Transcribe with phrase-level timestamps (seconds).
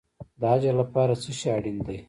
[0.39, 1.97] د اجر لپاره څه شی اړین دی؟